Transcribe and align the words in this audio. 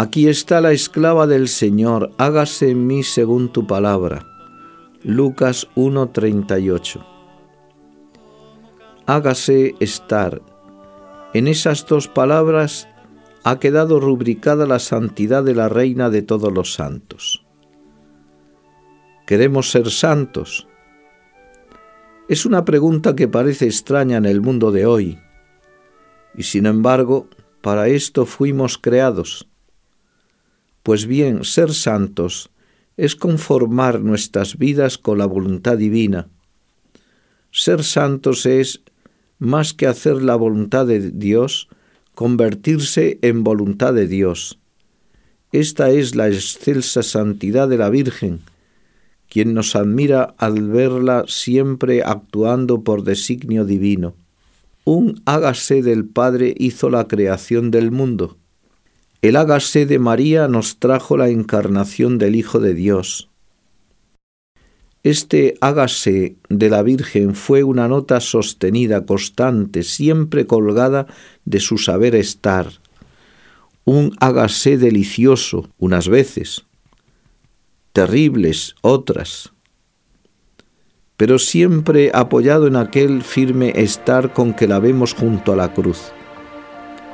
Aquí 0.00 0.28
está 0.28 0.62
la 0.62 0.72
esclava 0.72 1.26
del 1.26 1.46
Señor, 1.46 2.12
hágase 2.16 2.70
en 2.70 2.86
mí 2.86 3.02
según 3.02 3.52
tu 3.52 3.66
palabra. 3.66 4.26
Lucas 5.02 5.68
1:38. 5.74 7.04
Hágase 9.04 9.74
estar. 9.78 10.40
En 11.34 11.46
esas 11.46 11.84
dos 11.84 12.08
palabras 12.08 12.88
ha 13.44 13.58
quedado 13.58 14.00
rubricada 14.00 14.64
la 14.64 14.78
santidad 14.78 15.44
de 15.44 15.54
la 15.54 15.68
Reina 15.68 16.08
de 16.08 16.22
todos 16.22 16.50
los 16.50 16.72
santos. 16.72 17.44
¿Queremos 19.26 19.70
ser 19.70 19.90
santos? 19.90 20.66
Es 22.26 22.46
una 22.46 22.64
pregunta 22.64 23.14
que 23.14 23.28
parece 23.28 23.66
extraña 23.66 24.16
en 24.16 24.24
el 24.24 24.40
mundo 24.40 24.72
de 24.72 24.86
hoy, 24.86 25.18
y 26.34 26.44
sin 26.44 26.64
embargo, 26.64 27.28
para 27.60 27.88
esto 27.88 28.24
fuimos 28.24 28.78
creados 28.78 29.49
pues 30.90 31.06
bien, 31.06 31.44
ser 31.44 31.72
santos 31.72 32.50
es 32.96 33.14
conformar 33.14 34.00
nuestras 34.00 34.58
vidas 34.58 34.98
con 34.98 35.18
la 35.18 35.26
voluntad 35.26 35.78
divina. 35.78 36.26
Ser 37.52 37.84
santos 37.84 38.44
es, 38.44 38.80
más 39.38 39.72
que 39.72 39.86
hacer 39.86 40.20
la 40.20 40.34
voluntad 40.34 40.88
de 40.88 41.12
Dios, 41.12 41.68
convertirse 42.16 43.20
en 43.22 43.44
voluntad 43.44 43.94
de 43.94 44.08
Dios. 44.08 44.58
Esta 45.52 45.90
es 45.90 46.16
la 46.16 46.26
excelsa 46.26 47.04
santidad 47.04 47.68
de 47.68 47.78
la 47.78 47.88
Virgen, 47.88 48.40
quien 49.28 49.54
nos 49.54 49.76
admira 49.76 50.34
al 50.38 50.70
verla 50.70 51.22
siempre 51.28 52.02
actuando 52.02 52.82
por 52.82 53.04
designio 53.04 53.64
divino. 53.64 54.16
Un 54.82 55.22
hágase 55.24 55.82
del 55.82 56.04
Padre 56.04 56.52
hizo 56.58 56.90
la 56.90 57.06
creación 57.06 57.70
del 57.70 57.92
mundo 57.92 58.39
el 59.22 59.36
hágase 59.36 59.84
de 59.84 59.98
María 59.98 60.48
nos 60.48 60.78
trajo 60.78 61.16
la 61.16 61.28
encarnación 61.28 62.16
del 62.16 62.36
Hijo 62.36 62.58
de 62.58 62.74
Dios. 62.74 63.28
Este 65.02 65.56
hágase 65.60 66.36
de 66.48 66.70
la 66.70 66.82
Virgen 66.82 67.34
fue 67.34 67.62
una 67.62 67.88
nota 67.88 68.20
sostenida, 68.20 69.04
constante, 69.04 69.82
siempre 69.82 70.46
colgada 70.46 71.06
de 71.44 71.60
su 71.60 71.78
saber 71.78 72.14
estar. 72.14 72.68
Un 73.84 74.14
hágase 74.20 74.78
delicioso, 74.78 75.68
unas 75.78 76.08
veces, 76.08 76.64
terribles 77.92 78.74
otras, 78.82 79.52
pero 81.16 81.38
siempre 81.38 82.10
apoyado 82.14 82.66
en 82.66 82.76
aquel 82.76 83.22
firme 83.22 83.72
estar 83.76 84.32
con 84.32 84.54
que 84.54 84.66
la 84.66 84.78
vemos 84.78 85.12
junto 85.12 85.52
a 85.52 85.56
la 85.56 85.74
cruz 85.74 86.12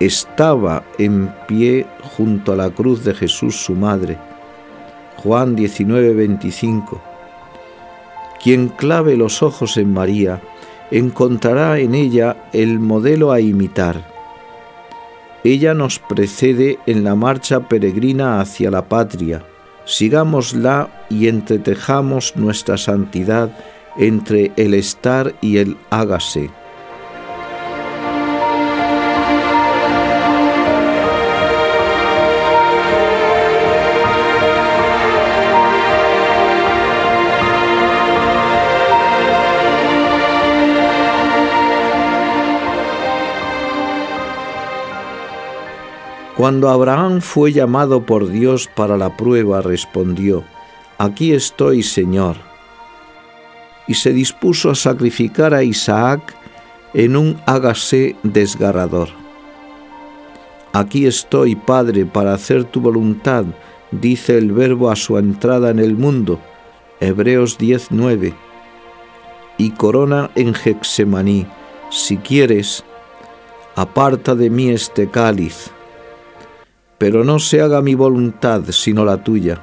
estaba 0.00 0.82
en 0.98 1.30
pie 1.46 1.86
junto 2.16 2.52
a 2.52 2.56
la 2.56 2.70
cruz 2.70 3.04
de 3.04 3.14
Jesús 3.14 3.56
su 3.56 3.74
madre. 3.74 4.16
Juan 5.18 5.54
19, 5.54 6.14
25. 6.14 7.00
Quien 8.42 8.68
clave 8.68 9.18
los 9.18 9.42
ojos 9.42 9.76
en 9.76 9.92
María 9.92 10.40
encontrará 10.90 11.78
en 11.78 11.94
ella 11.94 12.48
el 12.54 12.80
modelo 12.80 13.30
a 13.30 13.40
imitar. 13.40 14.08
Ella 15.44 15.74
nos 15.74 15.98
precede 15.98 16.78
en 16.86 17.04
la 17.04 17.14
marcha 17.14 17.68
peregrina 17.68 18.40
hacia 18.40 18.70
la 18.70 18.88
patria. 18.88 19.44
Sigámosla 19.84 21.06
y 21.10 21.28
entretejamos 21.28 22.36
nuestra 22.36 22.78
santidad 22.78 23.50
entre 23.98 24.52
el 24.56 24.72
estar 24.72 25.34
y 25.42 25.58
el 25.58 25.76
hágase 25.90 26.50
Cuando 46.40 46.70
Abraham 46.70 47.20
fue 47.20 47.52
llamado 47.52 48.06
por 48.06 48.30
Dios 48.30 48.66
para 48.74 48.96
la 48.96 49.14
prueba, 49.14 49.60
respondió, 49.60 50.42
Aquí 50.96 51.34
estoy, 51.34 51.82
Señor. 51.82 52.36
Y 53.86 53.92
se 53.92 54.14
dispuso 54.14 54.70
a 54.70 54.74
sacrificar 54.74 55.52
a 55.52 55.62
Isaac 55.62 56.34
en 56.94 57.18
un 57.18 57.38
hágase 57.44 58.16
desgarrador. 58.22 59.10
Aquí 60.72 61.04
estoy, 61.04 61.56
Padre, 61.56 62.06
para 62.06 62.32
hacer 62.32 62.64
tu 62.64 62.80
voluntad, 62.80 63.44
dice 63.90 64.38
el 64.38 64.52
Verbo 64.52 64.90
a 64.90 64.96
su 64.96 65.18
entrada 65.18 65.68
en 65.68 65.78
el 65.78 65.94
mundo. 65.94 66.40
Hebreos 67.00 67.58
10:9. 67.58 68.32
Y 69.58 69.72
corona 69.72 70.30
en 70.34 70.54
Hexemaní, 70.54 71.46
si 71.90 72.16
quieres, 72.16 72.82
aparta 73.76 74.34
de 74.34 74.48
mí 74.48 74.70
este 74.70 75.10
cáliz 75.10 75.70
pero 77.00 77.24
no 77.24 77.38
se 77.38 77.62
haga 77.62 77.80
mi 77.80 77.94
voluntad 77.94 78.60
sino 78.72 79.06
la 79.06 79.24
tuya. 79.24 79.58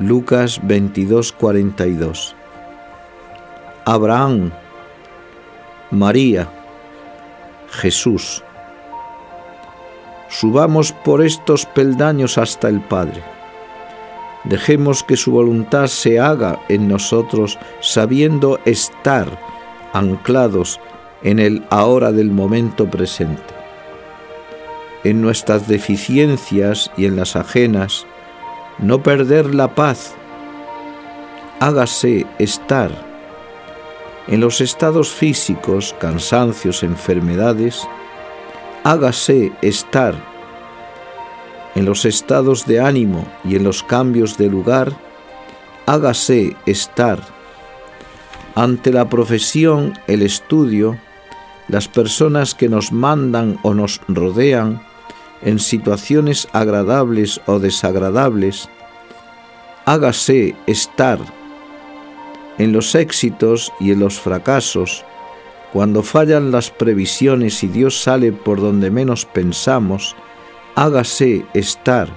Lucas 0.00 0.60
22, 0.62 1.32
42. 1.32 2.34
Abraham, 3.84 4.50
María, 5.90 6.48
Jesús. 7.68 8.42
Subamos 10.30 10.92
por 10.92 11.22
estos 11.22 11.66
peldaños 11.66 12.38
hasta 12.38 12.68
el 12.68 12.80
Padre. 12.80 13.22
Dejemos 14.44 15.04
que 15.04 15.18
su 15.18 15.32
voluntad 15.32 15.88
se 15.88 16.18
haga 16.18 16.60
en 16.70 16.88
nosotros 16.88 17.58
sabiendo 17.82 18.58
estar 18.64 19.38
anclados 19.92 20.80
en 21.22 21.40
el 21.40 21.62
ahora 21.68 22.10
del 22.10 22.30
momento 22.30 22.90
presente 22.90 23.53
en 25.04 25.20
nuestras 25.20 25.68
deficiencias 25.68 26.90
y 26.96 27.04
en 27.04 27.16
las 27.16 27.36
ajenas, 27.36 28.06
no 28.78 29.02
perder 29.02 29.54
la 29.54 29.74
paz, 29.74 30.14
hágase 31.60 32.26
estar. 32.38 32.90
En 34.26 34.40
los 34.40 34.60
estados 34.60 35.10
físicos, 35.10 35.94
cansancios, 36.00 36.82
enfermedades, 36.82 37.86
hágase 38.82 39.52
estar. 39.60 40.14
En 41.74 41.84
los 41.84 42.04
estados 42.04 42.66
de 42.66 42.80
ánimo 42.80 43.26
y 43.44 43.56
en 43.56 43.64
los 43.64 43.82
cambios 43.82 44.38
de 44.38 44.48
lugar, 44.48 44.92
hágase 45.86 46.56
estar. 46.66 47.20
Ante 48.54 48.92
la 48.92 49.08
profesión, 49.08 49.98
el 50.06 50.22
estudio, 50.22 50.98
las 51.68 51.88
personas 51.88 52.54
que 52.54 52.68
nos 52.68 52.92
mandan 52.92 53.58
o 53.62 53.74
nos 53.74 54.00
rodean, 54.08 54.82
en 55.42 55.58
situaciones 55.58 56.48
agradables 56.52 57.40
o 57.46 57.58
desagradables, 57.58 58.68
hágase 59.84 60.54
estar 60.66 61.18
en 62.58 62.72
los 62.72 62.94
éxitos 62.94 63.72
y 63.80 63.92
en 63.92 64.00
los 64.00 64.20
fracasos, 64.20 65.04
cuando 65.72 66.02
fallan 66.02 66.52
las 66.52 66.70
previsiones 66.70 67.64
y 67.64 67.68
Dios 67.68 68.00
sale 68.00 68.32
por 68.32 68.60
donde 68.60 68.90
menos 68.90 69.24
pensamos, 69.24 70.14
hágase 70.76 71.44
estar 71.52 72.08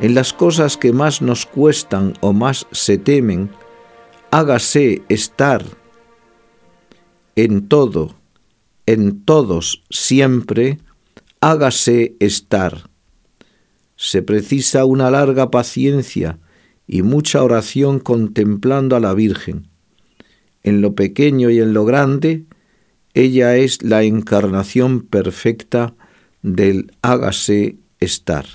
en 0.00 0.14
las 0.14 0.32
cosas 0.32 0.76
que 0.76 0.92
más 0.92 1.20
nos 1.20 1.46
cuestan 1.46 2.14
o 2.20 2.32
más 2.32 2.66
se 2.72 2.96
temen, 2.96 3.50
hágase 4.30 5.02
estar 5.08 5.62
en 7.36 7.68
todo, 7.68 8.14
en 8.86 9.22
todos, 9.24 9.82
siempre, 9.90 10.78
hágase 11.40 12.16
estar. 12.20 12.90
Se 13.96 14.22
precisa 14.22 14.84
una 14.84 15.10
larga 15.10 15.50
paciencia 15.50 16.38
y 16.86 17.02
mucha 17.02 17.42
oración 17.42 17.98
contemplando 17.98 18.96
a 18.96 19.00
la 19.00 19.14
Virgen. 19.14 19.68
En 20.62 20.80
lo 20.80 20.94
pequeño 20.94 21.50
y 21.50 21.60
en 21.60 21.72
lo 21.72 21.84
grande, 21.84 22.44
ella 23.14 23.56
es 23.56 23.82
la 23.82 24.02
encarnación 24.02 25.00
perfecta 25.00 25.94
del 26.42 26.92
hágase 27.02 27.76
estar. 27.98 28.46